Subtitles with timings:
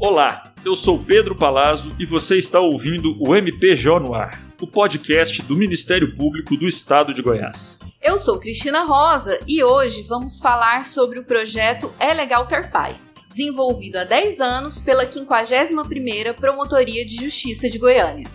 [0.00, 5.42] Olá, eu sou Pedro Palazzo e você está ouvindo o MPJ no ar, o podcast
[5.42, 7.80] do Ministério Público do Estado de Goiás.
[8.00, 12.94] Eu sou Cristina Rosa e hoje vamos falar sobre o projeto É Legal Ter Pai,
[13.28, 18.28] desenvolvido há 10 anos pela 51ª Promotoria de Justiça de Goiânia.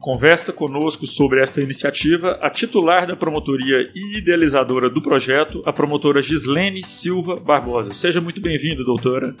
[0.00, 6.20] Conversa conosco sobre esta iniciativa a titular da promotoria e idealizadora do projeto, a promotora
[6.20, 7.94] Gislene Silva Barbosa.
[7.94, 9.36] Seja muito bem-vinda, doutora.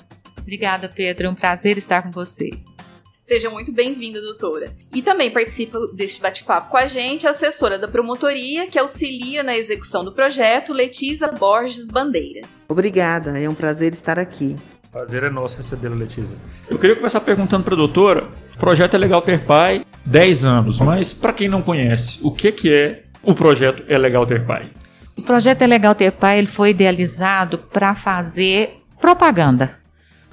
[0.46, 1.26] Obrigada, Pedro.
[1.26, 2.72] É um prazer estar com vocês.
[3.20, 4.66] Seja muito bem-vinda, doutora.
[4.94, 9.56] E também participa deste bate-papo com a gente a assessora da promotoria, que auxilia na
[9.56, 12.42] execução do projeto, Letisa Borges Bandeira.
[12.68, 14.54] Obrigada, é um prazer estar aqui.
[14.92, 16.36] Prazer é nosso recebê-la, Letícia.
[16.70, 20.78] Eu queria começar perguntando para a doutora: o projeto é Legal Ter Pai, 10 anos,
[20.78, 24.70] mas para quem não conhece, o que, que é o projeto É Legal Ter Pai?
[25.16, 29.80] O projeto É Legal Ter Pai ele foi idealizado para fazer propaganda,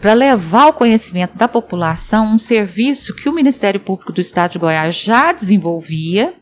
[0.03, 4.59] para levar ao conhecimento da população um serviço que o Ministério Público do Estado de
[4.59, 6.33] Goiás já desenvolvia,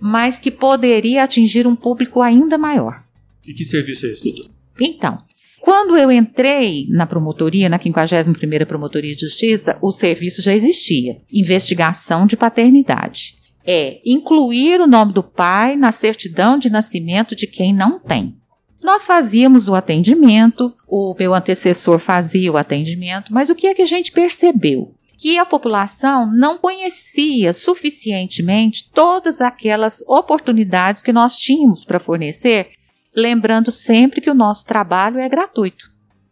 [0.00, 3.04] mas que poderia atingir um público ainda maior.
[3.46, 4.50] E que serviço é esse, doutor?
[4.80, 5.18] Então,
[5.60, 11.18] quando eu entrei na promotoria, na 51ª Promotoria de Justiça, o serviço já existia.
[11.30, 13.36] Investigação de paternidade.
[13.66, 18.38] É incluir o nome do pai na certidão de nascimento de quem não tem.
[18.86, 23.82] Nós fazíamos o atendimento, o meu antecessor fazia o atendimento, mas o que é que
[23.82, 24.94] a gente percebeu?
[25.18, 32.70] Que a população não conhecia suficientemente todas aquelas oportunidades que nós tínhamos para fornecer
[33.12, 35.90] lembrando sempre que o nosso trabalho é gratuito.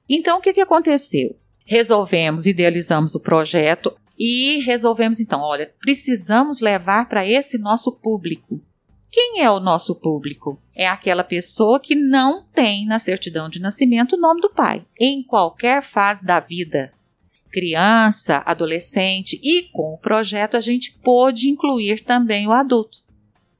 [0.09, 1.37] Então, o que, que aconteceu?
[1.67, 8.63] Resolvemos, idealizamos o projeto e resolvemos então, olha, precisamos levar para esse nosso público.
[9.15, 10.61] Quem é o nosso público?
[10.75, 15.23] É aquela pessoa que não tem na certidão de nascimento o nome do pai, em
[15.23, 16.93] qualquer fase da vida.
[17.49, 23.05] Criança, adolescente e com o projeto a gente pôde incluir também o adulto.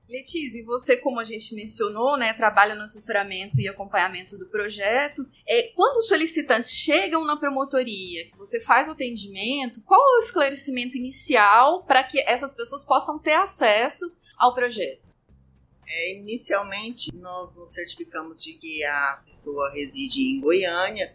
[0.09, 5.25] Letícia, você, como a gente mencionou, né, trabalha no assessoramento e acompanhamento do projeto.
[5.47, 10.25] É, quando os solicitantes chegam na promotoria, que você faz o atendimento, qual é o
[10.25, 14.05] esclarecimento inicial para que essas pessoas possam ter acesso
[14.37, 15.14] ao projeto?
[15.87, 21.15] É, inicialmente, nós nos certificamos de que a pessoa reside em Goiânia,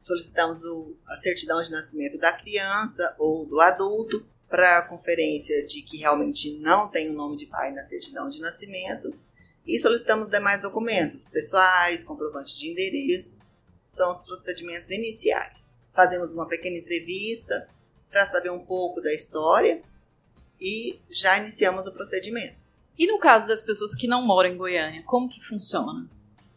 [0.00, 5.82] solicitamos o, a certidão de nascimento da criança ou do adulto, para a conferência de
[5.82, 9.12] que realmente não tem o nome de pai na certidão de nascimento
[9.66, 13.38] e solicitamos demais documentos pessoais, comprovantes de endereço,
[13.84, 15.72] são os procedimentos iniciais.
[15.92, 17.68] Fazemos uma pequena entrevista
[18.10, 19.82] para saber um pouco da história
[20.60, 22.56] e já iniciamos o procedimento.
[22.98, 26.08] E no caso das pessoas que não moram em Goiânia, como que funciona?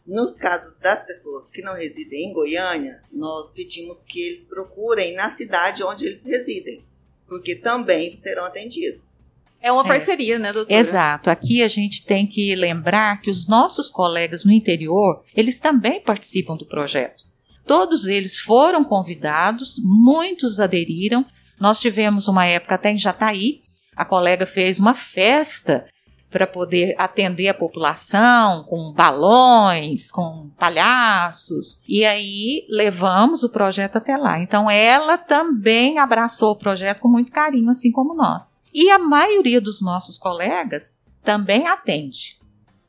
[0.06, 5.30] Nos casos das pessoas que não residem em Goiânia, nós pedimos que eles procurem na
[5.30, 6.84] cidade onde eles residem
[7.30, 9.14] porque também serão atendidos.
[9.62, 10.38] É uma parceria, é.
[10.38, 10.80] né, doutora?
[10.80, 11.30] Exato.
[11.30, 16.56] Aqui a gente tem que lembrar que os nossos colegas no interior, eles também participam
[16.56, 17.22] do projeto.
[17.64, 21.24] Todos eles foram convidados, muitos aderiram.
[21.58, 23.60] Nós tivemos uma época até em Jataí,
[23.94, 25.86] a colega fez uma festa
[26.30, 31.82] para poder atender a população com balões, com palhaços.
[31.88, 34.38] E aí levamos o projeto até lá.
[34.38, 38.58] Então ela também abraçou o projeto com muito carinho, assim como nós.
[38.72, 42.38] E a maioria dos nossos colegas também atende.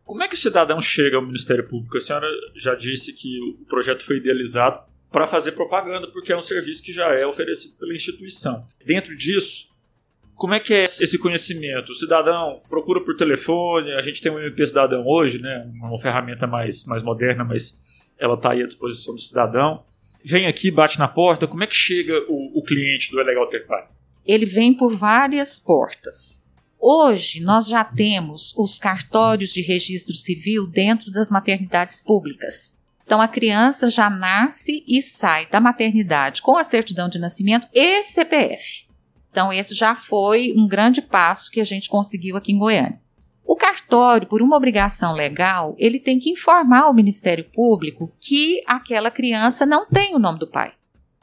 [0.05, 1.97] Como é que o cidadão chega ao Ministério Público?
[1.97, 4.81] A senhora já disse que o projeto foi idealizado
[5.11, 8.65] para fazer propaganda, porque é um serviço que já é oferecido pela instituição.
[8.85, 9.70] Dentro disso,
[10.41, 11.91] como é que é esse conhecimento?
[11.91, 15.61] O cidadão procura por telefone, a gente tem o MP Cidadão hoje, né?
[15.75, 17.79] Uma ferramenta mais, mais moderna, mas
[18.17, 19.83] ela está aí à disposição do cidadão.
[20.25, 23.47] Vem aqui, bate na porta, como é que chega o, o cliente do É Legal
[23.49, 23.87] Ter Pai?
[24.25, 26.43] Ele vem por várias portas.
[26.79, 32.81] Hoje nós já temos os cartórios de registro civil dentro das maternidades públicas.
[33.05, 38.01] Então a criança já nasce e sai da maternidade com a certidão de nascimento e
[38.01, 38.89] CPF.
[39.31, 42.99] Então, esse já foi um grande passo que a gente conseguiu aqui em Goiânia.
[43.45, 49.09] O cartório, por uma obrigação legal, ele tem que informar o Ministério Público que aquela
[49.09, 50.73] criança não tem o nome do pai.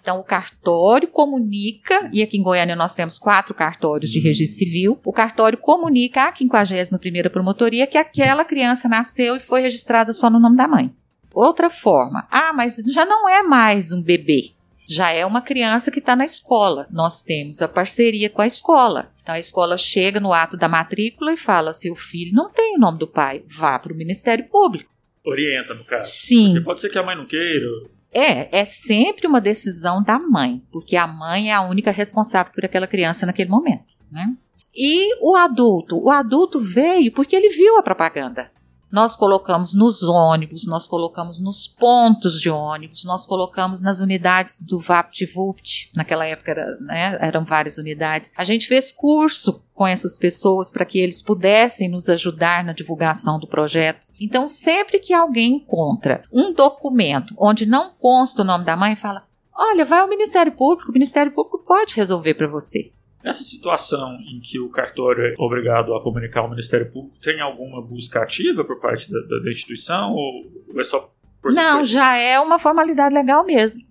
[0.00, 4.98] Então, o cartório comunica, e aqui em Goiânia nós temos quatro cartórios de registro civil,
[5.04, 10.40] o cartório comunica à 51ª Promotoria que aquela criança nasceu e foi registrada só no
[10.40, 10.94] nome da mãe.
[11.34, 14.52] Outra forma, ah, mas já não é mais um bebê
[14.88, 16.88] já é uma criança que está na escola.
[16.90, 19.12] Nós temos a parceria com a escola.
[19.22, 22.80] Então a escola chega no ato da matrícula e fala: seu filho não tem o
[22.80, 24.90] nome do pai, vá para o Ministério Público.
[25.24, 26.08] Orienta, no caso.
[26.10, 26.52] Sim.
[26.52, 27.66] Porque pode ser que a mãe não queira.
[28.10, 32.64] É, é sempre uma decisão da mãe, porque a mãe é a única responsável por
[32.64, 34.34] aquela criança naquele momento, né?
[34.74, 38.50] E o adulto, o adulto veio porque ele viu a propaganda.
[38.90, 44.80] Nós colocamos nos ônibus, nós colocamos nos pontos de ônibus, nós colocamos nas unidades do
[44.80, 45.90] VaptVupt.
[45.94, 48.32] Naquela época era, né, eram várias unidades.
[48.36, 53.38] A gente fez curso com essas pessoas para que eles pudessem nos ajudar na divulgação
[53.38, 54.06] do projeto.
[54.18, 59.24] Então, sempre que alguém encontra um documento onde não consta o nome da mãe, fala:
[59.54, 62.90] Olha, vai ao Ministério Público, o Ministério Público pode resolver para você.
[63.22, 67.82] Nessa situação em que o cartório é obrigado a comunicar ao Ministério Público, tem alguma
[67.82, 71.12] busca ativa por parte da, da instituição ou é só
[71.42, 73.86] por Não, já é uma formalidade legal mesmo.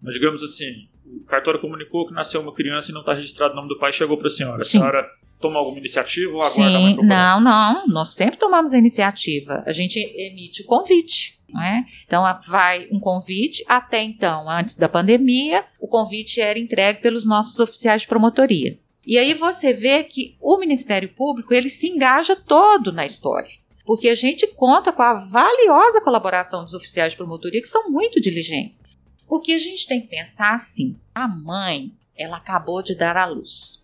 [0.00, 3.56] Mas digamos assim, o cartório comunicou que nasceu uma criança e não está registrado o
[3.56, 4.60] nome do pai, chegou para a senhora.
[4.60, 4.78] A Sim.
[4.78, 9.62] senhora toma alguma iniciativa ou aguarda Sim, Não, não, nós sempre tomamos a iniciativa.
[9.66, 11.40] A gente emite o convite.
[11.50, 11.82] É?
[12.06, 13.64] Então, vai um convite.
[13.66, 18.78] Até então, antes da pandemia, o convite era entregue pelos nossos oficiais de promotoria.
[19.04, 23.50] E aí você vê que o Ministério Público ele se engaja todo na história,
[23.84, 28.20] porque a gente conta com a valiosa colaboração dos oficiais de promotoria que são muito
[28.20, 28.84] diligentes.
[29.26, 33.79] Porque a gente tem que pensar assim: a mãe, ela acabou de dar à luz.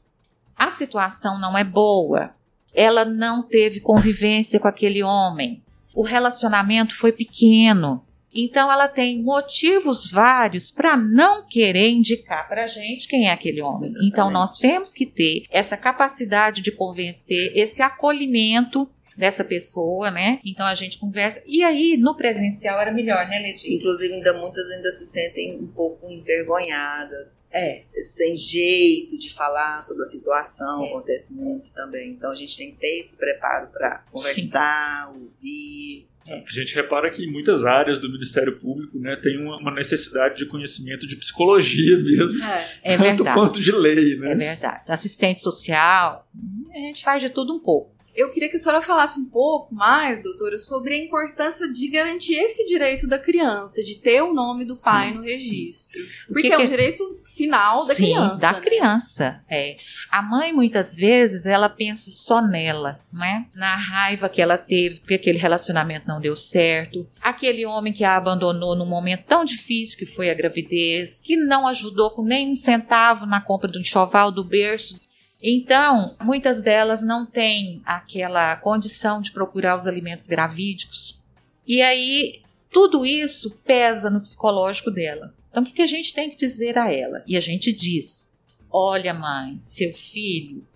[0.56, 2.34] A situação não é boa.
[2.74, 5.62] Ela não teve convivência com aquele homem
[5.96, 8.04] o relacionamento foi pequeno.
[8.32, 13.62] Então ela tem motivos vários para não querer indicar para a gente quem é aquele
[13.62, 13.88] homem.
[13.88, 14.12] Exatamente.
[14.12, 18.86] Então nós temos que ter essa capacidade de convencer, esse acolhimento
[19.16, 20.40] dessa pessoa, né?
[20.44, 21.42] Então a gente conversa.
[21.46, 23.74] E aí, no presencial era melhor, né, Letícia?
[23.74, 27.38] Inclusive, ainda muitas ainda se sentem um pouco envergonhadas.
[27.50, 27.82] É.
[28.04, 30.88] Sem jeito de falar sobre a situação, é.
[30.88, 32.10] acontece muito também.
[32.10, 35.20] Então a gente tem que ter esse preparo para conversar, Sim.
[35.20, 36.06] ouvir.
[36.28, 36.42] É.
[36.46, 40.36] A gente repara que em muitas áreas do Ministério Público né, tem uma, uma necessidade
[40.36, 43.34] de conhecimento de psicologia mesmo, é, é tanto verdade.
[43.34, 44.16] quanto de lei.
[44.16, 44.32] Né?
[44.32, 44.82] É verdade.
[44.88, 46.28] Assistente social,
[46.74, 47.95] a gente faz de tudo um pouco.
[48.16, 52.34] Eu queria que a senhora falasse um pouco mais, doutora, sobre a importância de garantir
[52.34, 54.84] esse direito da criança, de ter o nome do Sim.
[54.84, 56.00] pai no registro.
[56.26, 57.04] Porque que é um direito
[57.36, 58.36] final da Sim, criança.
[58.36, 58.60] da né?
[58.60, 59.76] criança, é.
[60.10, 63.46] A mãe, muitas vezes, ela pensa só nela, né?
[63.54, 67.06] Na raiva que ela teve, porque aquele relacionamento não deu certo.
[67.20, 71.66] Aquele homem que a abandonou num momento tão difícil que foi a gravidez, que não
[71.66, 74.98] ajudou com nem um centavo na compra do enxoval do berço
[75.42, 81.22] então, muitas delas não têm aquela condição de procurar os alimentos gravídicos.
[81.66, 85.34] E aí, tudo isso pesa no psicológico dela.
[85.50, 87.22] Então, o que a gente tem que dizer a ela?
[87.26, 88.32] E a gente diz:
[88.70, 90.66] olha, mãe, seu filho,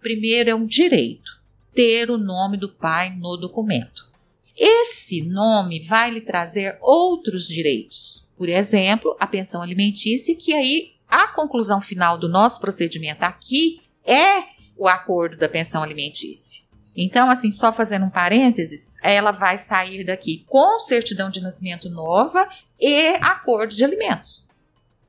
[0.00, 1.40] primeiro é um direito
[1.74, 4.10] ter o nome do pai no documento.
[4.56, 8.26] Esse nome vai lhe trazer outros direitos.
[8.36, 14.44] Por exemplo, a pensão alimentícia, que aí a conclusão final do nosso procedimento aqui é
[14.76, 16.64] o acordo da pensão alimentícia.
[16.96, 22.48] Então, assim, só fazendo um parênteses, ela vai sair daqui com certidão de nascimento nova
[22.78, 24.48] e acordo de alimentos.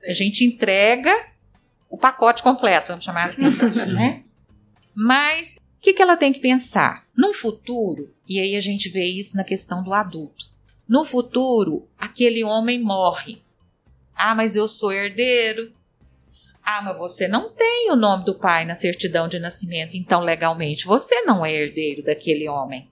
[0.05, 1.11] A gente entrega
[1.89, 3.49] o pacote completo, vamos chamar assim,
[3.93, 4.23] né?
[4.95, 7.05] Mas o que, que ela tem que pensar?
[7.17, 10.45] No futuro, e aí a gente vê isso na questão do adulto.
[10.87, 13.41] No futuro, aquele homem morre.
[14.15, 15.71] Ah, mas eu sou herdeiro,
[16.63, 20.85] ah, mas você não tem o nome do pai na certidão de nascimento, então legalmente
[20.85, 22.89] você não é herdeiro daquele homem.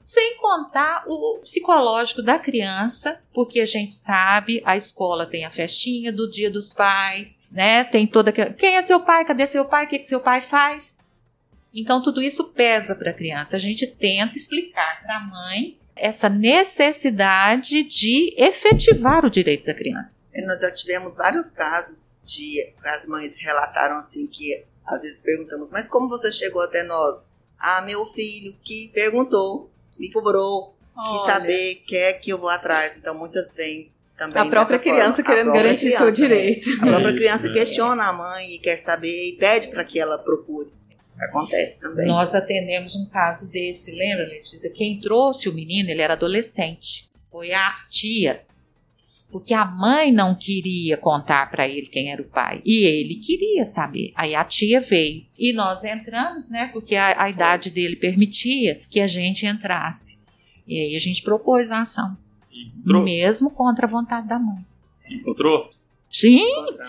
[0.00, 6.12] Sem contar o psicológico da criança, porque a gente sabe, a escola tem a festinha
[6.12, 7.84] do dia dos pais, né?
[7.84, 8.52] Tem toda aquela.
[8.52, 9.24] Quem é seu pai?
[9.24, 9.86] Cadê seu pai?
[9.86, 10.98] O que, que seu pai faz?
[11.74, 13.56] Então tudo isso pesa para a criança.
[13.56, 20.26] A gente tenta explicar para a mãe essa necessidade de efetivar o direito da criança.
[20.46, 25.88] Nós já tivemos vários casos de as mães relataram assim que às vezes perguntamos, mas
[25.88, 27.24] como você chegou até nós?
[27.58, 31.18] Ah, meu filho que perguntou, me cobrou, Olha.
[31.18, 32.96] quis saber, quer que eu vou atrás.
[32.96, 34.42] Então muitas vêm também.
[34.42, 35.30] A própria criança forma.
[35.30, 36.70] querendo garantir criança, seu direito.
[36.82, 40.70] A própria criança questiona a mãe e quer saber e pede para que ela procure.
[41.18, 42.06] Acontece também.
[42.06, 44.70] Nós atendemos um caso desse, lembra, Letícia?
[44.70, 47.08] Quem trouxe o menino, ele era adolescente.
[47.30, 48.42] Foi a tia.
[49.30, 52.62] Porque a mãe não queria contar para ele quem era o pai.
[52.64, 54.12] E ele queria saber.
[54.14, 55.26] Aí a tia veio.
[55.36, 56.70] E nós entramos, né?
[56.72, 60.20] Porque a, a idade dele permitia que a gente entrasse.
[60.66, 62.16] E aí a gente propôs a ação.
[62.52, 63.02] Entrou.
[63.02, 64.64] Mesmo contra a vontade da mãe.
[65.10, 65.70] Encontrou?
[66.08, 66.46] Sim,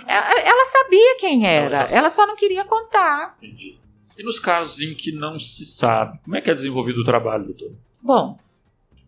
[0.08, 1.88] ela, ela sabia quem era.
[1.90, 3.36] Ela só não queria contar.
[3.42, 3.76] Entendi.
[4.18, 7.46] E nos casos em que não se sabe, como é que é desenvolvido o trabalho,
[7.46, 7.72] doutor?
[8.02, 8.40] Bom,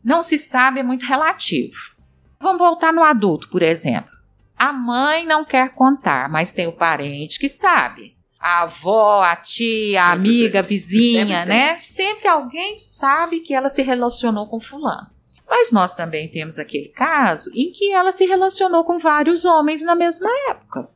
[0.04, 1.96] não se sabe é muito relativo.
[2.40, 4.12] Vamos voltar no adulto, por exemplo.
[4.58, 8.16] A mãe não quer contar, mas tem o parente que sabe.
[8.40, 10.70] A avó, a tia, a Sempre amiga, a tem.
[10.78, 11.48] vizinha, Sempre tem.
[11.48, 11.78] né?
[11.78, 15.10] Sempre alguém sabe que ela se relacionou com fulano.
[15.50, 19.96] Mas nós também temos aquele caso em que ela se relacionou com vários homens na
[19.96, 20.90] mesma época.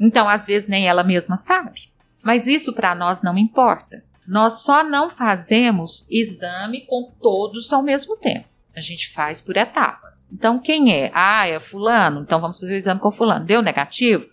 [0.00, 1.91] Então, às vezes, nem ela mesma sabe.
[2.22, 4.04] Mas isso para nós não importa.
[4.26, 8.46] Nós só não fazemos exame com todos ao mesmo tempo.
[8.74, 10.30] A gente faz por etapas.
[10.32, 11.10] Então, quem é?
[11.12, 12.20] Ah, é fulano.
[12.20, 13.44] Então, vamos fazer o exame com fulano.
[13.44, 14.24] Deu negativo?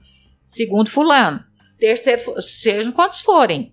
[0.46, 1.43] Segundo fulano.
[1.77, 3.72] Terceiro, sejam quantos forem.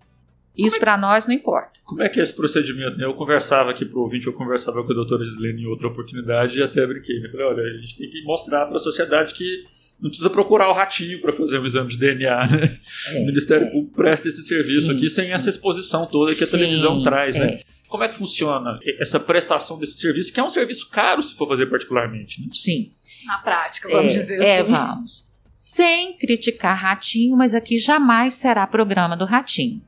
[0.57, 1.73] Isso para nós não importa.
[1.85, 2.97] Como é que é esse procedimento?
[2.97, 3.05] né?
[3.05, 6.63] Eu conversava aqui pro ouvinte, eu conversava com a doutora Gislene em outra oportunidade e
[6.63, 7.21] até brinquei.
[7.21, 7.29] Né?
[7.29, 9.65] Falei, olha, a gente tem que mostrar para a sociedade que
[10.01, 12.79] não precisa procurar o ratinho para fazer um exame de DNA, né?
[13.13, 15.33] É, o Ministério Público presta esse serviço Sim, aqui sem sim.
[15.33, 17.47] essa exposição toda que a televisão Sim, traz, né?
[17.47, 17.63] é.
[17.89, 21.49] Como é que funciona essa prestação desse serviço, que é um serviço caro se for
[21.49, 22.49] fazer particularmente, né?
[22.53, 22.93] Sim.
[23.25, 24.71] Na prática, vamos é, dizer é, assim.
[24.71, 25.27] vamos.
[25.57, 29.81] Sem criticar ratinho, mas aqui jamais será programa do ratinho.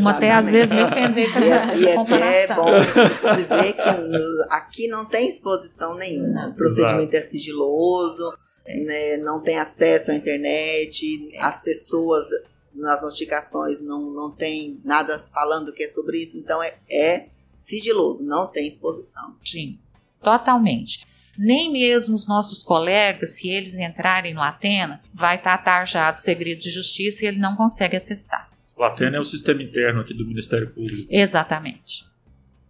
[0.00, 2.56] Uma até às vezes me ofender com E essa é, e é até comparação.
[2.56, 6.46] bom dizer que uh, aqui não tem exposição nenhuma.
[6.46, 6.50] Não.
[6.50, 11.42] O procedimento é sigiloso, né, não tem acesso à internet, É.
[11.42, 12.26] as pessoas
[12.74, 17.26] nas notificações não, não tem nada falando que é sobre isso, então é, é
[17.58, 19.36] sigiloso, não tem exposição.
[19.44, 19.78] Sim,
[20.22, 21.06] totalmente.
[21.36, 26.70] Nem mesmo os nossos colegas, se eles entrarem no Atena, vai estar tarjado segredo de
[26.70, 28.50] justiça e ele não consegue acessar.
[28.76, 31.08] O Atena é o sistema interno aqui do Ministério Público.
[31.10, 32.04] Exatamente.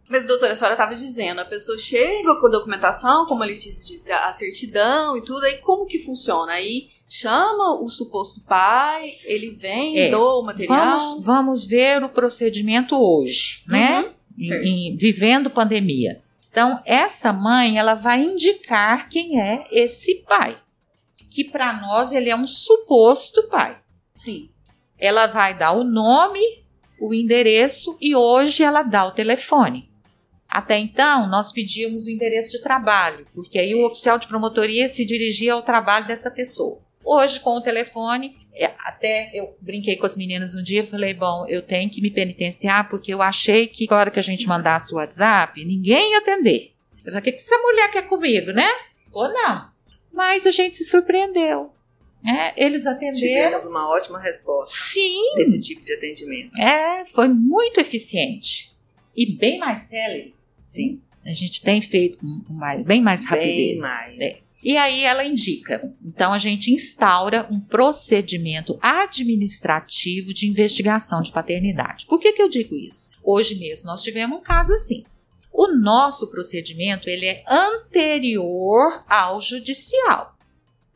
[0.08, 3.86] Mas, doutora, a senhora estava dizendo, a pessoa chega com a documentação, como a Letícia
[3.96, 6.52] disse, a certidão e tudo, aí como que funciona?
[6.52, 10.98] Aí chama o suposto pai, ele vem, É, doa o material.
[10.98, 14.00] Vamos, vamos ver o procedimento hoje, né?
[14.02, 14.64] Uhum, Em- certo.
[14.66, 16.22] em- vivendo pandemia.
[16.50, 20.58] Então, essa mãe, ela vai indicar quem é esse pai.
[21.30, 23.78] Que para nós ele é um suposto pai.
[24.14, 24.48] Sim.
[24.98, 26.40] Ela vai dar o nome,
[27.00, 29.90] o endereço e hoje ela dá o telefone.
[30.54, 35.04] Até então, nós pedíamos o endereço de trabalho, porque aí o oficial de promotoria se
[35.04, 36.80] dirigia ao trabalho dessa pessoa.
[37.04, 41.44] Hoje, com o telefone, é, até eu brinquei com as meninas um dia, falei, bom,
[41.48, 44.94] eu tenho que me penitenciar, porque eu achei que na hora que a gente mandasse
[44.94, 46.72] o WhatsApp, ninguém ia atender.
[46.98, 48.70] Eu falei, o que, que essa mulher quer comigo, né?
[49.12, 49.68] Ou não.
[50.12, 51.72] Mas a gente se surpreendeu.
[52.22, 52.54] né?
[52.56, 53.18] Eles atenderam.
[53.18, 56.52] Tivemos uma ótima resposta Sim, desse tipo de atendimento.
[56.60, 58.72] é, foi muito eficiente.
[59.16, 60.33] E bem mais célere.
[60.74, 62.18] Sim, A gente tem feito
[62.50, 63.80] mais, bem mais rapidez.
[63.80, 64.18] bem mais.
[64.18, 64.44] É.
[64.62, 65.92] E aí ela indica.
[66.02, 72.06] Então a gente instaura um procedimento administrativo de investigação de paternidade.
[72.06, 73.10] Por que, que eu digo isso?
[73.22, 75.04] Hoje mesmo nós tivemos um caso assim.
[75.52, 80.34] O nosso procedimento ele é anterior ao judicial.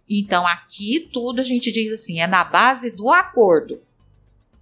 [0.09, 3.81] Então aqui tudo a gente diz assim, é na base do acordo.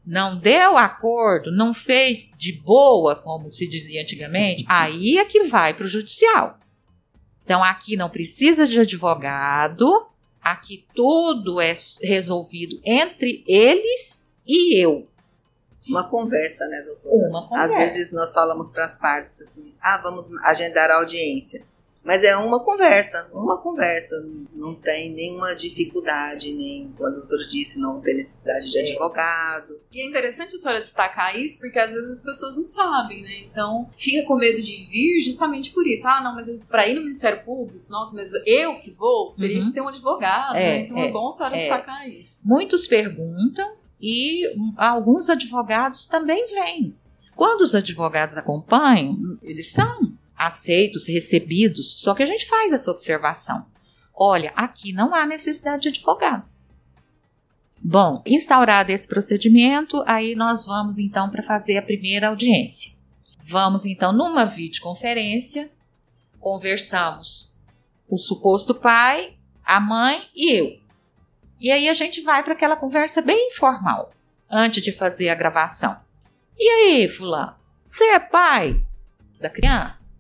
[0.07, 5.75] Não deu acordo, não fez de boa, como se dizia antigamente, aí é que vai
[5.75, 6.59] para o judicial.
[7.45, 10.07] Então aqui não precisa de advogado,
[10.41, 15.09] aqui tudo é resolvido entre eles e eu.
[15.89, 17.29] Uma conversa, né, doutora?
[17.29, 17.77] Uma Às conversa.
[17.93, 21.65] vezes nós falamos para as partes assim, ah, vamos agendar a audiência.
[22.07, 24.15] Mas é uma conversa, uma conversa.
[24.55, 28.83] Não tem nenhuma dificuldade, nem, quando a doutora disse, não tem necessidade de É.
[28.91, 29.81] advogado.
[29.93, 33.41] E é interessante a senhora destacar isso, porque às vezes as pessoas não sabem, né?
[33.51, 36.07] Então, fica com medo de vir justamente por isso.
[36.07, 39.67] Ah, não, mas para ir no Ministério Público, nossa, mas eu que vou, teria Uhum.
[39.67, 40.81] que ter um advogado, É, né?
[40.85, 41.61] Então é, é, bom a senhora é.
[41.61, 42.47] destacar isso.
[42.49, 43.69] Muitos perguntam
[44.01, 44.43] e
[44.77, 46.95] alguns advogados também vêm.
[47.35, 53.67] Quando os advogados acompanham, eles são aceitos, recebidos, só que a gente faz essa observação.
[54.15, 56.45] Olha, aqui não há necessidade de advogado.
[57.81, 62.93] Bom, instaurado esse procedimento, aí nós vamos então para fazer a primeira audiência.
[63.45, 65.71] Vamos então numa videoconferência,
[66.41, 67.55] conversamos
[68.09, 70.81] o suposto pai, a mãe e eu.
[71.61, 74.11] E aí a gente vai para aquela conversa bem informal,
[74.51, 75.97] antes de fazer a gravação.
[76.59, 77.55] E aí, fulano,
[77.89, 78.83] você é pai
[79.41, 80.11] da criança?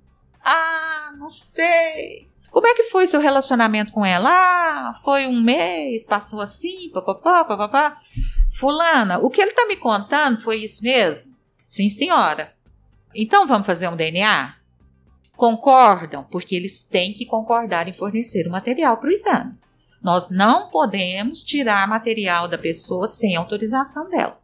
[0.49, 2.29] Ah, não sei.
[2.53, 4.31] Como é que foi seu relacionamento com ela?
[4.31, 8.01] Ah, foi um mês, passou assim, papapá, papapá.
[8.53, 11.35] Fulana, o que ele tá me contando foi isso mesmo?
[11.65, 12.55] Sim, senhora.
[13.13, 14.55] Então vamos fazer um DNA?
[15.37, 16.23] Concordam?
[16.31, 19.53] Porque eles têm que concordar em fornecer o material para o exame.
[20.01, 24.41] Nós não podemos tirar material da pessoa sem autorização dela.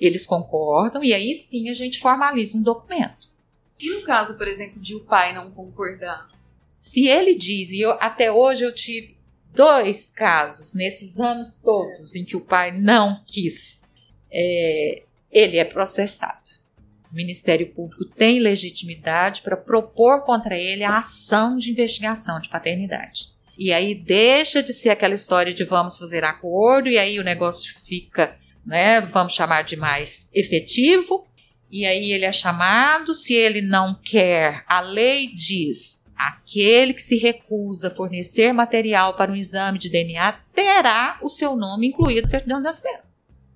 [0.00, 3.28] Eles concordam e aí sim a gente formaliza um documento.
[3.80, 6.28] E no caso, por exemplo, de o pai não concordar?
[6.78, 9.16] Se ele diz, e eu, até hoje eu tive
[9.54, 13.82] dois casos nesses anos todos em que o pai não quis,
[14.30, 16.58] é, ele é processado.
[17.10, 23.28] O Ministério Público tem legitimidade para propor contra ele a ação de investigação de paternidade.
[23.56, 27.74] E aí deixa de ser aquela história de vamos fazer acordo, e aí o negócio
[27.86, 31.26] fica, né, vamos chamar de mais efetivo,
[31.70, 37.16] e aí ele é chamado, se ele não quer, a lei diz, aquele que se
[37.16, 42.28] recusa a fornecer material para um exame de DNA terá o seu nome incluído no
[42.28, 43.02] certidão de nascimento.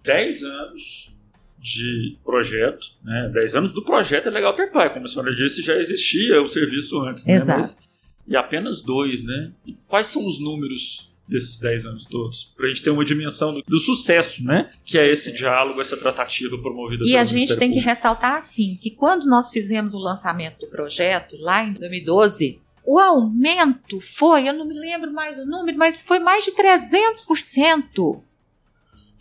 [0.04, 1.12] 10 anos
[1.58, 3.30] de projeto, né?
[3.32, 6.48] 10 anos do projeto é legal ter pai, como a senhora disse, já existia o
[6.48, 7.34] serviço antes, né?
[7.34, 7.58] Exato.
[7.58, 7.88] Mas,
[8.26, 9.52] e apenas dois, né?
[9.66, 12.52] E quais são os números desses 10 anos todos?
[12.56, 14.72] Para a gente ter uma dimensão do, do sucesso, né?
[14.84, 17.88] Que é esse diálogo, essa tratativa promovida E a gente tem que Público.
[17.88, 24.00] ressaltar assim, que quando nós fizemos o lançamento do projeto, lá em 2012, o aumento
[24.00, 28.22] foi, eu não me lembro mais o número, mas foi mais de 300%.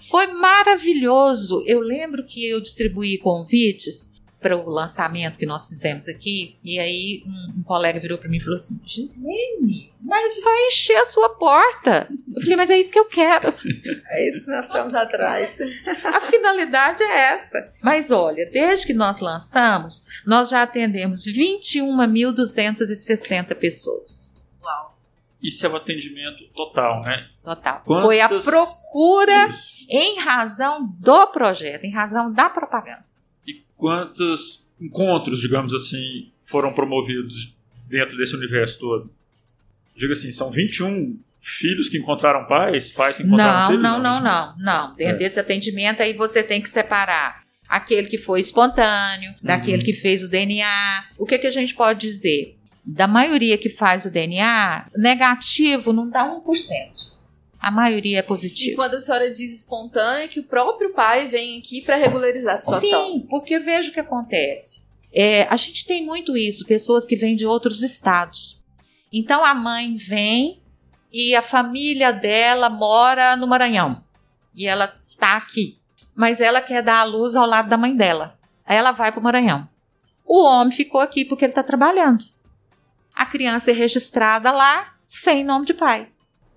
[0.10, 1.64] Foi maravilhoso.
[1.68, 7.24] Eu lembro que eu distribuí convites para o lançamento que nós fizemos aqui, e aí
[7.28, 11.30] um, um colega virou para mim e falou assim: Gislene, mas vai encher a sua
[11.30, 12.08] porta.
[12.36, 13.54] Eu falei, mas é isso que eu quero.
[14.10, 15.58] É isso que nós estamos atrás.
[16.06, 17.72] A finalidade é essa.
[17.84, 24.42] Mas olha, desde que nós lançamos, nós já atendemos 21.260 pessoas.
[24.64, 24.98] Uau.
[25.42, 27.28] Isso é o atendimento total, né?
[27.44, 27.82] Total.
[27.86, 29.72] Quantas- Foi a procura Isso.
[29.90, 33.04] em razão do projeto, em razão da propaganda.
[33.82, 37.52] Quantos encontros, digamos assim, foram promovidos
[37.90, 39.12] dentro desse universo todo?
[39.98, 43.82] Diga assim, são 21 filhos que encontraram pais, pais que encontraram Não, filhos?
[43.82, 44.96] não, não, não, não.
[44.96, 45.18] Dentro É.
[45.18, 49.84] desse atendimento aí você tem que separar aquele que foi espontâneo, daquele Uhum.
[49.84, 51.04] que fez o DNA.
[51.18, 52.56] O que, que a gente pode dizer?
[52.86, 57.11] Da maioria que faz o DNA, negativo não dá 1%.
[57.62, 58.76] A maioria é E positivo.
[58.76, 63.12] quando a senhora diz espontânea, que o próprio pai vem aqui para regularizar a situação.
[63.12, 64.82] Sim, porque veja o que acontece.
[65.14, 68.60] É, a gente tem muito isso, pessoas que vêm de outros estados.
[69.14, 70.62] Então a mãe vem
[71.12, 74.04] e a família dela mora no Maranhão.
[74.56, 75.78] E ela está aqui.
[76.16, 78.40] Mas ela quer dar a luz ao lado da mãe dela.
[78.66, 79.68] Aí ela vai para o Maranhão.
[80.26, 82.24] O homem ficou aqui porque ele está trabalhando.
[83.14, 86.08] A criança é registrada lá sem nome de pai.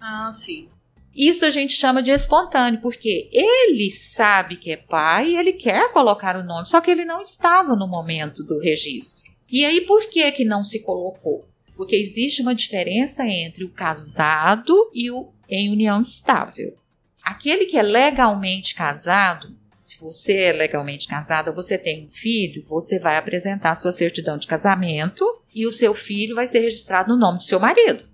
[0.01, 0.69] Ah, sim.
[1.15, 5.93] Isso a gente chama de espontâneo, porque ele sabe que é pai e ele quer
[5.93, 9.33] colocar o nome, só que ele não estava no momento do registro.
[9.51, 11.47] E aí por que que não se colocou?
[11.77, 16.77] Porque existe uma diferença entre o casado e o em união estável.
[17.23, 22.99] Aquele que é legalmente casado, se você é legalmente casada, você tem um filho, você
[22.99, 25.25] vai apresentar sua certidão de casamento
[25.55, 28.05] e o seu filho vai ser registrado no nome do seu marido.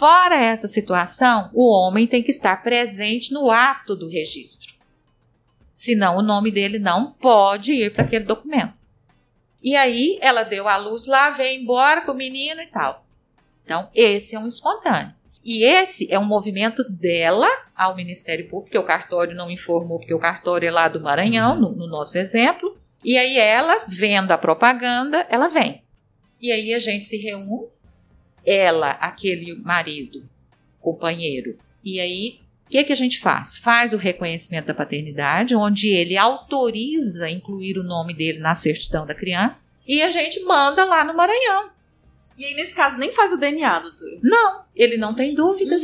[0.00, 4.72] Fora essa situação, o homem tem que estar presente no ato do registro.
[5.74, 8.72] Senão, o nome dele não pode ir para aquele documento.
[9.62, 13.04] E aí, ela deu a luz lá, veio embora com o menino e tal.
[13.62, 15.12] Então, esse é um espontâneo.
[15.44, 20.14] E esse é um movimento dela ao Ministério Público, porque o cartório não informou, porque
[20.14, 22.74] o cartório é lá do Maranhão, no, no nosso exemplo.
[23.04, 25.84] E aí, ela, vendo a propaganda, ela vem.
[26.40, 27.68] E aí, a gente se reúne
[28.44, 30.28] ela, aquele marido,
[30.80, 31.58] companheiro.
[31.84, 33.58] E aí, o que, que a gente faz?
[33.58, 39.14] Faz o reconhecimento da paternidade, onde ele autoriza incluir o nome dele na certidão da
[39.14, 41.70] criança, e a gente manda lá no Maranhão.
[42.38, 44.18] E aí, nesse caso, nem faz o DNA, doutora.
[44.22, 45.82] Não, ele não tem dúvidas,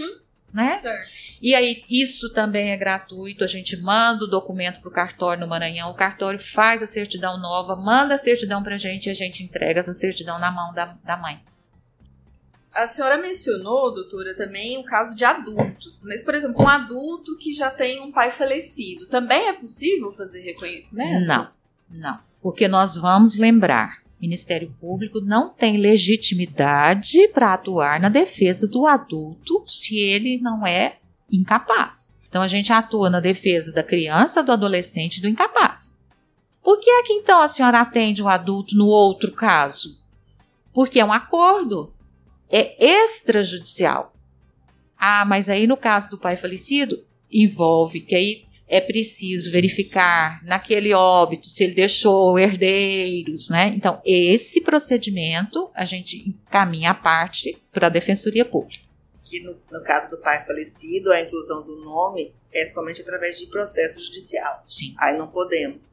[0.54, 0.78] né?
[0.78, 1.26] Certo.
[1.42, 3.44] E aí, isso também é gratuito.
[3.44, 7.38] A gente manda o documento para o cartório no Maranhão, o cartório faz a certidão
[7.38, 10.72] nova, manda a certidão para a gente e a gente entrega essa certidão na mão
[10.72, 11.40] da, da mãe.
[12.76, 16.04] A senhora mencionou, doutora, também o caso de adultos.
[16.06, 20.40] Mas, por exemplo, um adulto que já tem um pai falecido, também é possível fazer
[20.42, 21.26] reconhecimento?
[21.26, 21.48] Não,
[21.88, 22.18] não.
[22.42, 28.86] Porque nós vamos lembrar: o Ministério Público não tem legitimidade para atuar na defesa do
[28.86, 30.98] adulto se ele não é
[31.32, 32.18] incapaz.
[32.28, 35.96] Então a gente atua na defesa da criança, do adolescente e do incapaz.
[36.62, 39.98] Por que é que então a senhora atende o adulto no outro caso?
[40.74, 41.92] Porque é um acordo.
[42.50, 44.14] É extrajudicial.
[44.96, 50.92] Ah, mas aí no caso do pai falecido, envolve que aí é preciso verificar naquele
[50.92, 53.68] óbito se ele deixou herdeiros, né?
[53.68, 58.84] Então, esse procedimento a gente encaminha a parte para a Defensoria Pública.
[59.24, 63.46] Que no, no caso do pai falecido, a inclusão do nome é somente através de
[63.46, 64.62] processo judicial.
[64.66, 64.94] Sim.
[64.98, 65.92] Aí não podemos.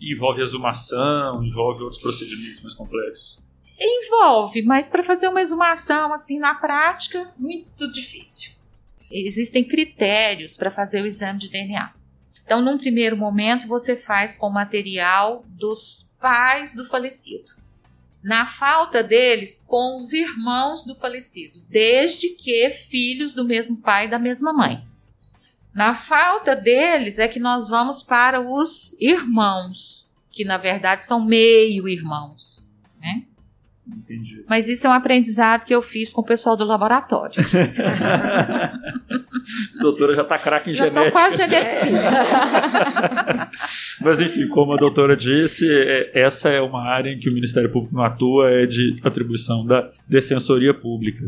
[0.00, 3.38] Envolve exumação, envolve outros procedimentos mais complexos.
[3.78, 8.52] Envolve, mas para fazer uma exumação assim na prática, muito difícil.
[9.10, 11.92] Existem critérios para fazer o exame de DNA.
[12.44, 17.52] Então, num primeiro momento, você faz com material dos pais do falecido.
[18.22, 24.10] Na falta deles, com os irmãos do falecido, desde que filhos do mesmo pai e
[24.10, 24.84] da mesma mãe.
[25.72, 32.68] Na falta deles é que nós vamos para os irmãos, que na verdade são meio-irmãos.
[32.98, 33.24] Né?
[33.96, 34.44] Entendi.
[34.48, 37.34] Mas isso é um aprendizado que eu fiz com o pessoal do laboratório.
[37.40, 38.70] a
[39.80, 41.08] doutora já está craque em Já genética.
[41.08, 42.10] estou quase geneticista.
[44.02, 47.70] Mas enfim, como a doutora disse, é- essa é uma área em que o Ministério
[47.70, 51.24] Público não atua, é de atribuição da Defensoria Pública.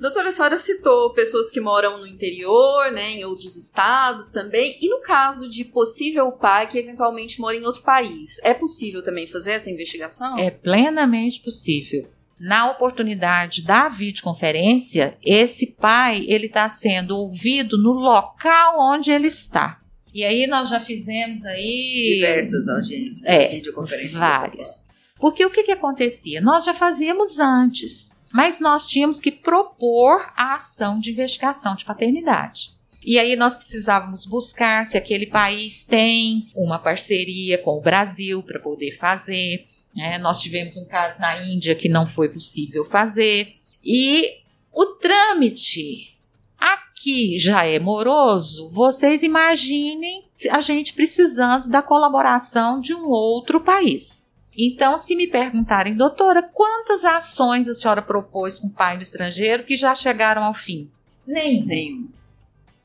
[0.00, 4.78] Doutora, a senhora citou pessoas que moram no interior, né, em outros estados também.
[4.80, 9.26] E no caso de possível pai que eventualmente mora em outro país, é possível também
[9.28, 10.38] fazer essa investigação?
[10.38, 12.08] É plenamente possível.
[12.38, 19.78] Na oportunidade da videoconferência, esse pai ele está sendo ouvido no local onde ele está.
[20.14, 24.14] E aí nós já fizemos aí Diversas audiências, É, videoconferências.
[24.14, 24.84] várias.
[25.20, 26.40] Porque o que, que acontecia?
[26.40, 32.70] Nós já fazíamos antes, mas nós tínhamos que propor a ação de investigação de paternidade.
[33.02, 38.60] E aí nós precisávamos buscar se aquele país tem uma parceria com o Brasil para
[38.60, 39.66] poder fazer.
[39.94, 40.18] né?
[40.18, 43.56] nós tivemos um caso na Índia que não foi possível fazer.
[43.82, 44.40] E
[44.72, 46.18] o trâmite
[46.58, 48.70] aqui já é moroso.
[48.70, 54.29] Vocês imaginem a gente precisando da colaboração de um outro país.
[54.56, 59.64] Então, se me perguntarem, doutora, quantas ações a senhora propôs com o pai no estrangeiro
[59.64, 60.90] que já chegaram ao fim?
[61.26, 61.66] Nenhum.
[61.66, 62.08] Nenhum.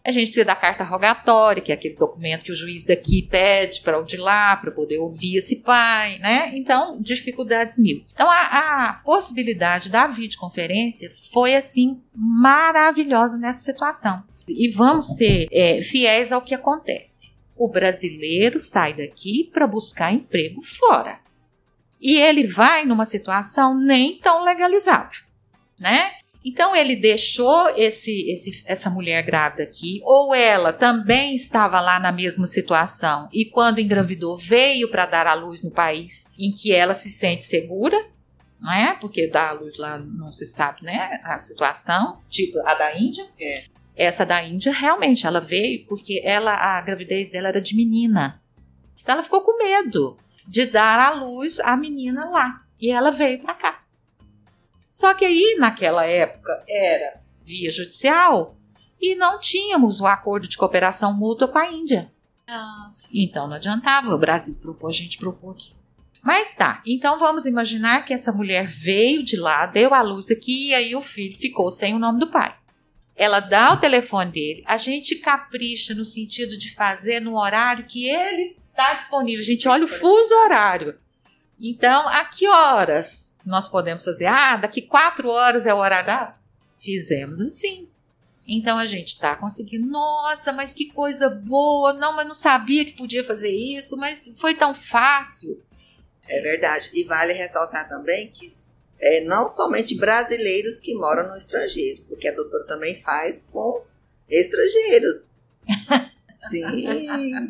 [0.06, 3.82] A gente precisa da carta rogatória, que é aquele documento que o juiz daqui pede
[3.82, 6.52] para o de lá, para poder ouvir esse pai, né?
[6.56, 8.06] Então, dificuldades mil.
[8.14, 14.22] Então, a, a possibilidade da videoconferência foi, assim, maravilhosa nessa situação.
[14.48, 17.34] E vamos ser é, fiéis ao que acontece.
[17.58, 21.25] O brasileiro sai daqui para buscar emprego fora.
[22.02, 25.12] E ele vai numa situação nem tão legalizada,
[25.80, 26.12] né?
[26.46, 32.12] Então ele deixou esse, esse, essa mulher grávida aqui, ou ela também estava lá na
[32.12, 36.94] mesma situação e quando engravidou veio para dar à luz no país em que ela
[36.94, 37.98] se sente segura,
[38.62, 38.94] não é?
[38.94, 41.20] Porque dar à luz lá não se sabe, né?
[41.24, 43.26] A situação, tipo a da Índia.
[43.42, 43.64] É.
[43.96, 48.40] Essa da Índia realmente ela veio porque ela a gravidez dela era de menina.
[49.02, 50.16] Então ela ficou com medo
[50.48, 53.84] de dar à luz a menina lá e ela veio para cá.
[54.90, 58.56] Só que aí, naquela época, era via judicial
[59.02, 62.12] e não tínhamos o acordo de cooperação mútua com a Índia.
[62.92, 63.10] Sim.
[63.14, 65.76] Então não adiantava, o Brasil propôs, a gente propôs aqui.
[66.22, 70.70] Mas tá, então vamos imaginar que essa mulher veio de lá, deu à luz aqui
[70.70, 72.56] e aí o filho ficou sem o nome do pai.
[73.16, 78.10] Ela dá o telefone dele, a gente capricha no sentido de fazer no horário que
[78.10, 79.40] ele está disponível.
[79.40, 81.00] A gente olha o fuso horário.
[81.58, 84.26] Então, a que horas nós podemos fazer?
[84.26, 86.38] Ah, daqui quatro horas é o horário da.
[86.80, 87.88] Fizemos assim.
[88.48, 89.88] Então a gente tá conseguindo.
[89.88, 91.94] Nossa, mas que coisa boa!
[91.94, 95.64] Não, mas não sabia que podia fazer isso, mas foi tão fácil.
[96.28, 96.92] É verdade.
[96.94, 98.52] E vale ressaltar também que
[99.00, 103.84] é, não somente brasileiros que moram no estrangeiro, porque a doutora também faz com
[104.30, 105.32] estrangeiros.
[106.36, 106.62] Sim,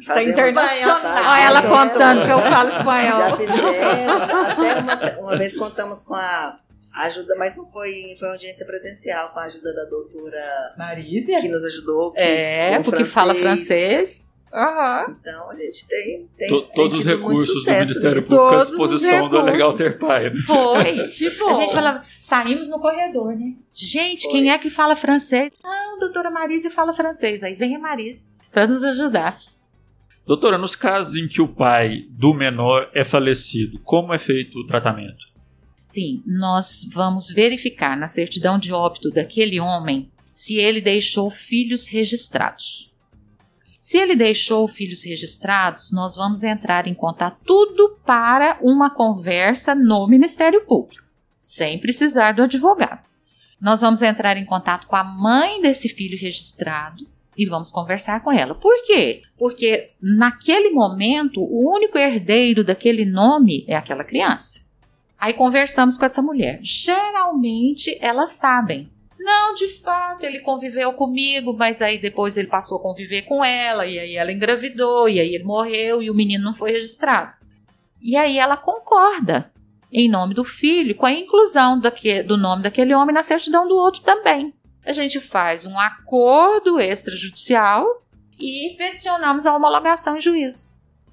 [0.05, 1.01] Tá fazemos internacional.
[1.03, 3.37] Olha ela contando que eu falo Já espanhol.
[3.37, 6.59] fizemos, até uma, uma vez contamos com a
[6.93, 11.41] ajuda, mas não foi, foi uma audiência presencial, com a ajuda da doutora que Marísia?
[11.49, 12.11] nos ajudou.
[12.13, 14.23] que- É, porque fala francês.
[14.53, 15.17] Aham.
[15.19, 18.29] Então a gente tem, tem To- tem todos os recursos do Ministério nisso.
[18.29, 19.73] Público à disposição do Legal.
[19.73, 20.33] Ter Pai.
[20.37, 21.07] Foi.
[21.09, 21.49] Que bom.
[21.49, 23.51] A gente falava, saímos no corredor, né?
[23.73, 24.31] Gente, Foi.
[24.31, 25.51] quem é que fala francês?
[25.61, 27.43] Ah, a doutora Marise fala francês.
[27.43, 28.23] Aí vem a Marise
[28.55, 29.37] para nos ajudar.
[30.25, 34.65] Doutora, nos casos em que o pai do menor é falecido, como é feito o
[34.65, 35.25] tratamento?
[35.77, 42.93] Sim, nós vamos verificar na certidão de óbito daquele homem se ele deixou filhos registrados.
[43.77, 50.07] Se ele deixou filhos registrados, nós vamos entrar em contato tudo para uma conversa no
[50.07, 51.03] Ministério Público,
[51.37, 53.05] sem precisar do advogado.
[53.59, 58.31] Nós vamos entrar em contato com a mãe desse filho registrado e vamos conversar com
[58.31, 58.55] ela.
[58.55, 59.21] Por quê?
[59.37, 64.63] Porque naquele momento o único herdeiro daquele nome é aquela criança.
[65.17, 66.59] Aí conversamos com essa mulher.
[66.61, 68.89] Geralmente elas sabem.
[69.17, 73.87] Não, de fato, ele conviveu comigo, mas aí depois ele passou a conviver com ela,
[73.87, 77.35] e aí ela engravidou, e aí ele morreu e o menino não foi registrado.
[77.99, 79.51] E aí ela concorda.
[79.91, 84.01] em nome do filho, com a inclusão do nome daquele homem na certidão do outro
[84.01, 84.53] também.
[84.85, 88.05] A gente faz um acordo extrajudicial
[88.39, 90.69] e peticionamos a homologação em juízo.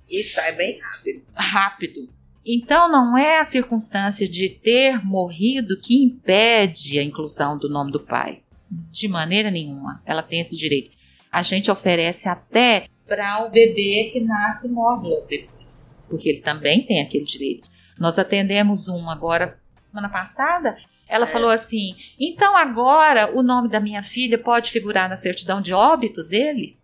[0.09, 1.23] E sai bem rápido.
[1.35, 2.09] Rápido.
[2.45, 8.01] Então, não é a circunstância de ter morrido que impede a inclusão do nome do
[8.01, 8.43] pai.
[8.91, 10.03] De maneira nenhuma.
[10.05, 10.91] Ela tem esse direito.
[11.31, 16.03] A gente oferece até para o bebê que nasce e morre logo depois.
[16.09, 17.69] Porque ele também tem aquele direito.
[17.99, 20.77] Nós atendemos um agora, semana passada.
[21.13, 21.29] Ela é.
[21.29, 26.25] falou assim: então agora o nome da minha filha pode figurar na certidão de óbito
[26.25, 26.79] dele?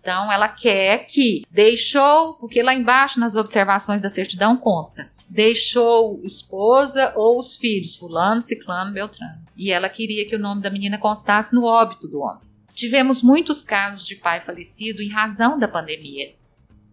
[0.00, 7.12] Então, ela quer que deixou, porque lá embaixo nas observações da certidão consta, deixou esposa
[7.14, 9.38] ou os filhos, fulano, ciclano, beltrano.
[9.54, 12.40] E ela queria que o nome da menina constasse no óbito do homem.
[12.72, 16.32] Tivemos muitos casos de pai falecido em razão da pandemia.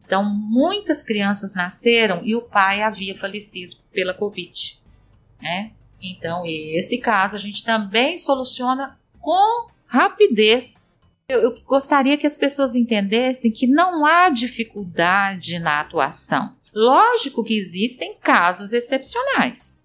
[0.05, 4.77] Então, muitas crianças nasceram e o pai havia falecido pela Covid.
[5.41, 5.71] Né?
[6.11, 10.85] Então, esse caso a gente também soluciona com rapidez
[11.27, 16.55] eu, eu gostaria que as pessoas entendessem que não há dificuldade na atuação.
[16.73, 19.81] Lógico que existem casos excepcionais,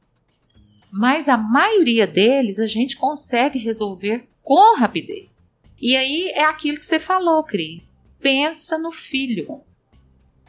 [0.93, 5.51] mas a maioria deles a gente consegue resolver com rapidez.
[5.81, 7.99] E aí é aquilo que você falou, Cris.
[8.21, 9.63] Pensa no filho,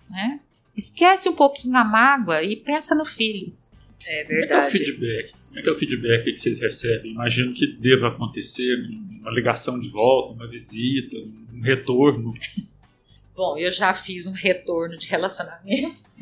[0.09, 0.41] né?
[0.75, 3.55] Esquece um pouquinho a mágoa e pensa no filho.
[4.05, 4.47] É verdade.
[4.47, 5.31] Como é, é o feedback?
[5.31, 7.11] Como é que é o feedback que vocês recebem?
[7.11, 8.75] Imagino que deva acontecer
[9.21, 11.15] uma ligação de volta, uma visita,
[11.53, 12.33] um retorno.
[13.35, 16.01] Bom, eu já fiz um retorno de relacionamento.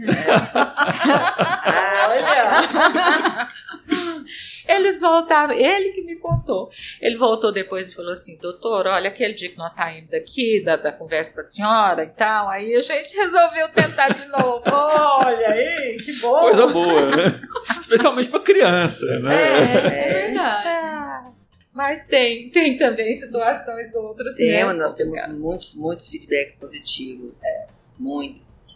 [2.09, 3.49] Olha!
[4.69, 6.69] Eles voltaram, ele que me contou.
[7.01, 10.75] Ele voltou depois e falou assim: doutor, olha, aquele dia que nós saímos daqui, da,
[10.75, 14.61] da conversa com a senhora e tal, aí a gente resolveu tentar de novo.
[14.69, 16.39] olha aí, que bom.
[16.41, 17.41] Coisa boa, né?
[17.79, 19.35] Especialmente para criança, né?
[19.35, 20.67] É, é verdade.
[20.67, 21.29] É.
[21.73, 24.35] Mas tem, tem também situações outras.
[24.35, 24.79] Temos, né?
[24.79, 27.43] nós temos muitos, muitos feedbacks positivos.
[27.43, 27.67] É.
[27.97, 28.67] Muitos.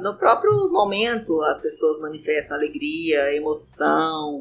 [0.00, 4.38] No próprio momento, as pessoas manifestam alegria, emoção,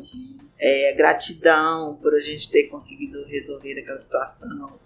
[0.60, 4.80] é, gratidão por a gente ter conseguido resolver aquela situação.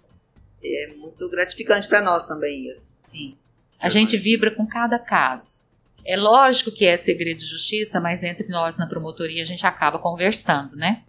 [0.62, 2.92] É muito gratificante para nós também isso.
[3.10, 3.36] Sim.
[3.80, 5.62] A gente vibra com cada caso.
[6.04, 9.98] É lógico que é segredo de justiça, mas entre nós na promotoria a gente acaba
[9.98, 11.04] conversando, né?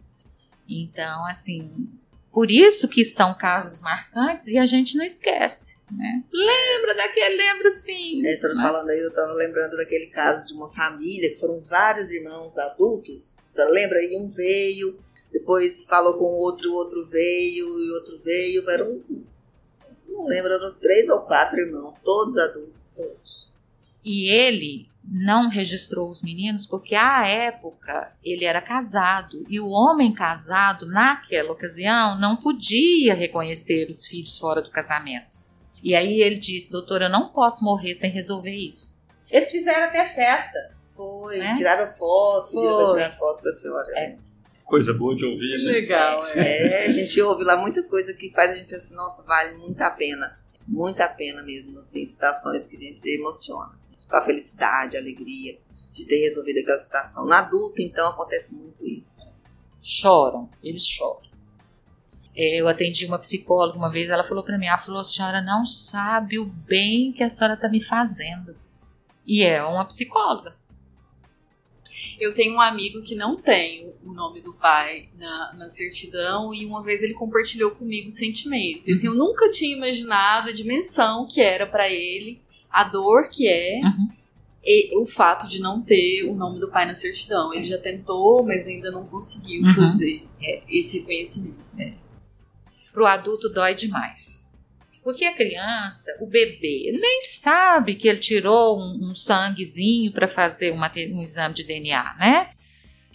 [0.67, 1.71] Então, assim,
[2.33, 6.23] por isso que são casos marcantes e a gente não esquece, né?
[6.33, 8.25] Lembra daquele, lembro sim.
[8.25, 11.59] É, você tá falando aí, eu estava lembrando daquele caso de uma família que foram
[11.59, 14.03] vários irmãos adultos, você lembra?
[14.03, 14.99] E um veio,
[15.31, 18.99] depois falou com o outro, o outro veio, e outro veio, eram,
[20.09, 23.47] não lembro, eram três ou quatro irmãos, todos adultos, todos.
[24.03, 30.13] E ele não registrou os meninos porque à época ele era casado e o homem
[30.13, 35.43] casado naquela ocasião não podia reconhecer os filhos fora do casamento.
[35.83, 39.01] E aí ele disse: "Doutor, eu não posso morrer sem resolver isso".
[39.29, 40.73] Eles fizeram até festa.
[40.95, 41.55] Foi, né?
[41.55, 42.93] tiraram foto, Foi.
[42.93, 43.87] tirar foto da senhora.
[43.97, 44.15] É.
[44.63, 45.71] Coisa boa de ouvir, né?
[45.71, 46.83] Legal, é.
[46.83, 49.81] É, a gente ouve lá muita coisa que faz a gente pensar, nossa, vale muito
[49.81, 50.39] a pena.
[50.67, 55.59] Muito a pena mesmo, assim, situações que a gente emociona com a felicidade, a alegria
[55.91, 57.25] de ter resolvido aquela situação.
[57.25, 59.21] Na adulta, então, acontece muito isso.
[59.81, 61.21] Choram, eles choram.
[62.35, 65.41] É, eu atendi uma psicóloga uma vez, ela falou para mim, ela falou, a senhora
[65.41, 68.55] não sabe o bem que a senhora está me fazendo.
[69.25, 70.55] E é uma psicóloga.
[72.19, 76.65] Eu tenho um amigo que não tem o nome do pai na, na certidão e
[76.65, 78.87] uma vez ele compartilhou comigo sentimentos.
[78.87, 82.41] E assim, eu nunca tinha imaginado a dimensão que era para ele
[82.73, 84.09] a dor que é uhum.
[84.65, 87.53] e o fato de não ter o nome do pai na certidão.
[87.53, 89.75] Ele já tentou, mas ainda não conseguiu uhum.
[89.75, 91.63] fazer é, esse reconhecimento.
[91.79, 91.93] É.
[92.91, 94.43] Para o adulto dói demais.
[95.03, 100.71] Porque a criança, o bebê, nem sabe que ele tirou um, um sanguezinho para fazer
[100.71, 102.49] uma, um exame de DNA, né?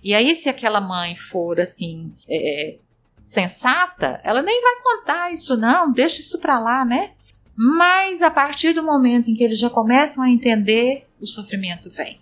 [0.02, 2.76] E aí, se aquela mãe for assim, é,
[3.20, 7.12] sensata, ela nem vai contar isso, não, deixa isso para lá, né?
[7.60, 12.20] Mas a partir do momento em que eles já começam a entender, o sofrimento vem.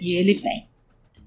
[0.00, 0.68] E ele vem.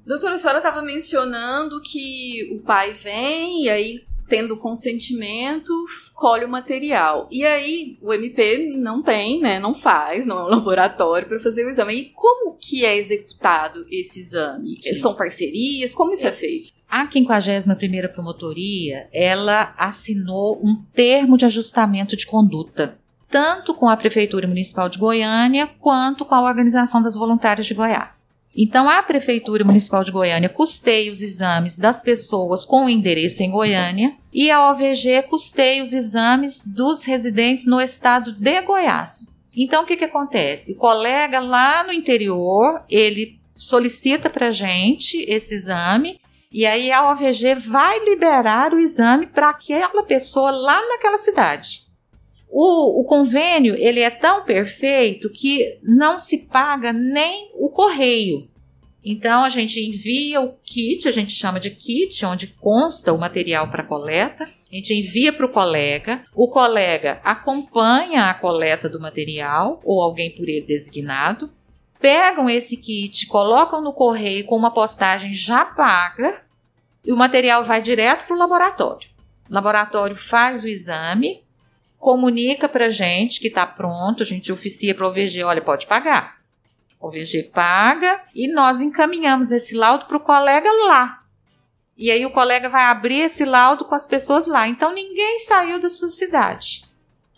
[0.05, 5.73] Doutora, a senhora estava mencionando que o pai vem e aí, tendo consentimento,
[6.13, 7.27] colhe o material.
[7.29, 9.59] E aí, o MP não tem, né?
[9.59, 11.93] Não faz, não é um laboratório para fazer o exame.
[11.95, 14.81] E como que é executado esse exame?
[14.81, 14.95] Sim.
[14.95, 15.93] São parcerias?
[15.93, 16.71] Como isso é, é feito?
[16.87, 22.97] A 51ª Promotoria, ela assinou um termo de ajustamento de conduta
[23.29, 28.29] tanto com a Prefeitura Municipal de Goiânia quanto com a Organização das Voluntárias de Goiás.
[28.55, 34.15] Então, a Prefeitura Municipal de Goiânia custeia os exames das pessoas com endereço em Goiânia
[34.33, 39.33] e a OVG custeia os exames dos residentes no estado de Goiás.
[39.55, 40.73] Então, o que, que acontece?
[40.73, 46.19] O colega lá no interior, ele solicita para a gente esse exame
[46.51, 51.88] e aí a OVG vai liberar o exame para aquela pessoa lá naquela cidade.
[52.51, 58.49] O, o, convênio ele é tão perfeito que não se paga nem o correio.
[59.05, 63.69] Então a gente envia o kit, a gente chama de kit, onde consta o material
[63.69, 64.43] para coleta.
[64.43, 70.35] A gente envia para o colega, o colega acompanha a coleta do material ou alguém
[70.35, 71.51] por ele designado,
[71.99, 76.41] pegam esse kit, colocam no correio com uma postagem já paga
[77.03, 79.07] e o material vai direto para o laboratório.
[79.49, 81.43] O laboratório faz o exame,
[81.99, 86.39] comunica para gente que está pronto, a gente oficia para o OVG, olha, pode pagar.
[86.99, 91.21] O OVG paga e nós encaminhamos esse laudo para o colega lá.
[91.97, 94.67] E aí o colega vai abrir esse laudo com as pessoas lá.
[94.67, 96.85] Então ninguém saiu da sua cidade.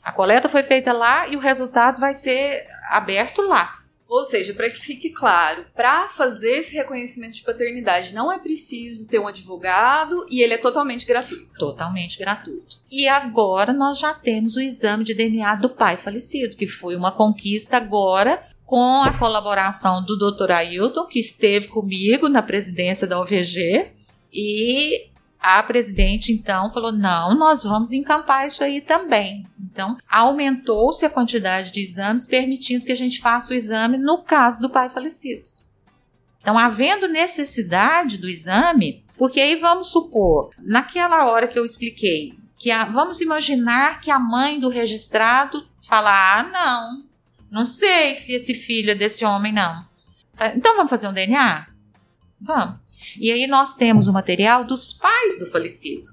[0.04, 3.80] A coleta foi feita lá e o resultado vai ser aberto lá.
[4.12, 9.08] Ou seja, para que fique claro, para fazer esse reconhecimento de paternidade não é preciso
[9.08, 11.58] ter um advogado e ele é totalmente gratuito.
[11.58, 12.76] Totalmente gratuito.
[12.91, 17.13] E agora nós já temos o exame de DNA do pai falecido, que foi uma
[17.13, 20.52] conquista agora com a colaboração do Dr.
[20.52, 23.93] Ailton, que esteve comigo na presidência da OVG,
[24.34, 25.10] e
[25.41, 29.45] a presidente então falou: não, nós vamos encampar isso aí também.
[29.60, 34.62] Então, aumentou-se a quantidade de exames, permitindo que a gente faça o exame no caso
[34.62, 35.49] do pai falecido.
[36.41, 42.69] Então, havendo necessidade do exame, porque aí vamos supor, naquela hora que eu expliquei, que
[42.69, 47.04] a, vamos imaginar que a mãe do registrado fala: ah, não,
[47.49, 49.86] não sei se esse filho é desse homem, não.
[50.56, 51.67] Então vamos fazer um DNA?
[52.39, 52.75] Vamos.
[53.19, 56.09] E aí nós temos o material dos pais do falecido.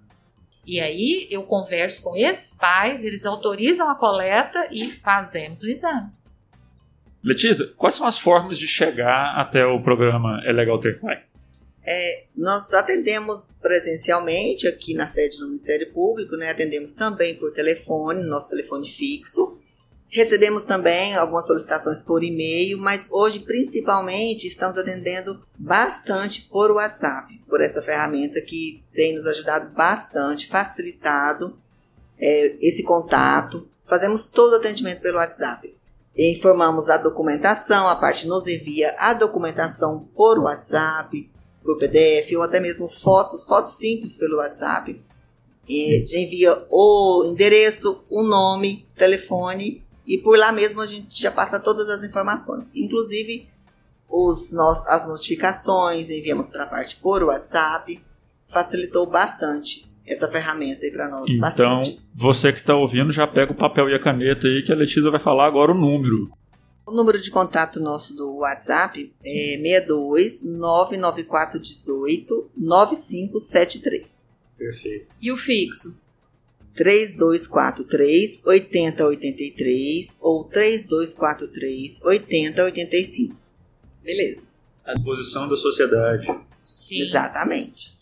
[0.66, 6.11] E aí eu converso com esses pais, eles autorizam a coleta e fazemos o exame.
[7.22, 11.22] Letícia, quais são as formas de chegar até o programa É Legal Ter Pai?
[11.85, 16.51] É, nós atendemos presencialmente aqui na sede do Ministério Público, né?
[16.51, 19.59] atendemos também por telefone, nosso telefone fixo.
[20.11, 27.61] Recebemos também algumas solicitações por e-mail, mas hoje principalmente estamos atendendo bastante por WhatsApp, por
[27.61, 31.59] essa ferramenta que tem nos ajudado bastante, facilitado
[32.18, 33.68] é, esse contato.
[33.87, 35.77] Fazemos todo o atendimento pelo WhatsApp.
[36.16, 41.31] Informamos a documentação, a parte nos envia a documentação por WhatsApp,
[41.62, 45.01] por PDF ou até mesmo fotos, fotos simples pelo WhatsApp.
[45.68, 51.61] E envia o endereço, o nome, telefone e por lá mesmo a gente já passa
[51.61, 53.47] todas as informações, inclusive
[54.09, 58.03] os nós, as notificações, enviamos para a parte por WhatsApp,
[58.49, 61.29] facilitou bastante essa ferramenta aí para nós.
[61.29, 62.01] Então, bastante.
[62.14, 65.11] você que está ouvindo, já pega o papel e a caneta aí que a Letícia
[65.11, 66.31] vai falar agora o número.
[66.87, 74.27] O número de contato nosso do WhatsApp é 62 99418 9573.
[74.57, 75.07] Perfeito.
[75.21, 76.08] E o fixo?
[76.79, 83.37] 3243 8083 ou 3243 8085.
[84.01, 84.45] Beleza.
[84.85, 86.25] À disposição da sociedade.
[86.62, 87.03] Sim.
[87.03, 87.99] Exatamente.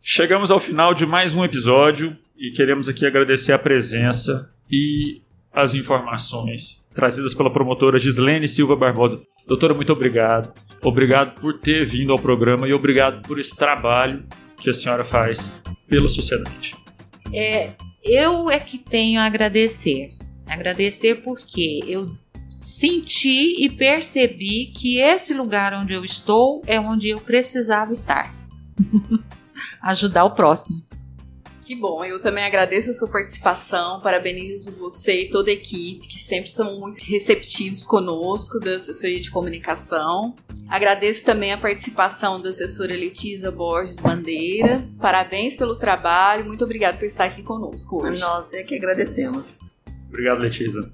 [0.00, 5.20] Chegamos ao final de mais um episódio e queremos aqui agradecer a presença e
[5.52, 9.20] as informações trazidas pela promotora Gislene Silva Barbosa.
[9.48, 10.54] Doutora, muito obrigado.
[10.84, 14.24] Obrigado por ter vindo ao programa e obrigado por esse trabalho
[14.66, 15.48] que a senhora faz
[15.86, 16.74] pela sociedade.
[17.32, 20.12] É, eu é que tenho a agradecer.
[20.44, 22.12] Agradecer porque eu
[22.50, 28.34] senti e percebi que esse lugar onde eu estou é onde eu precisava estar.
[29.80, 30.82] Ajudar o próximo.
[31.66, 36.20] Que bom, eu também agradeço a sua participação, parabenizo você e toda a equipe, que
[36.20, 40.36] sempre são muito receptivos conosco da assessoria de comunicação.
[40.68, 44.88] Agradeço também a participação da assessora Letisa Borges Bandeira.
[45.00, 48.20] Parabéns pelo trabalho, muito obrigado por estar aqui conosco hoje.
[48.20, 49.58] Nós é que agradecemos.
[50.08, 50.88] Obrigado, Letisa.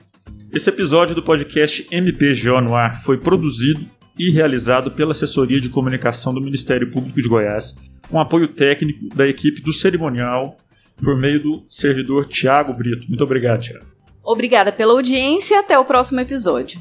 [0.51, 3.87] Esse episódio do podcast MPGO no Ar foi produzido
[4.19, 7.77] e realizado pela Assessoria de Comunicação do Ministério Público de Goiás,
[8.09, 10.57] com apoio técnico da equipe do cerimonial
[10.97, 13.07] por meio do servidor Tiago Brito.
[13.09, 13.87] Muito obrigado, Tiago.
[14.23, 16.81] Obrigada pela audiência e até o próximo episódio.